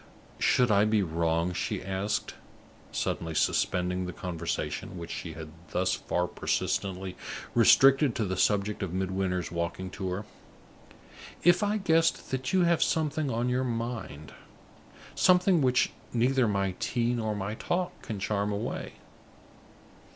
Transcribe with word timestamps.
"Should 0.39 0.71
I 0.71 0.83
be 0.85 1.03
wrong," 1.03 1.53
she 1.53 1.83
asked, 1.83 2.33
suddenly 2.91 3.35
suspending 3.35 4.07
the 4.07 4.11
conversation 4.11 4.97
which 4.97 5.11
she 5.11 5.33
had 5.33 5.49
thus 5.69 5.93
far 5.93 6.25
persistently 6.25 7.15
restricted 7.53 8.15
to 8.15 8.25
the 8.25 8.35
subject 8.35 8.81
of 8.81 8.93
Midwinter's 8.95 9.51
walking 9.51 9.91
tour, 9.91 10.25
"if 11.43 11.61
I 11.61 11.77
guessed 11.77 12.31
that 12.31 12.51
you 12.51 12.63
have 12.63 12.81
something 12.81 13.29
on 13.29 13.47
your 13.47 13.63
mind 13.63 14.33
something 15.13 15.61
which 15.61 15.91
neither 16.11 16.47
my 16.47 16.73
tea 16.79 17.13
nor 17.13 17.35
my 17.35 17.53
talk 17.53 18.01
can 18.01 18.19
charm 18.19 18.51
away? 18.51 18.93